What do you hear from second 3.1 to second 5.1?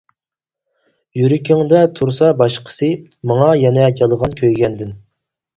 ماڭا يەنە يالغان كۆيگەندىن.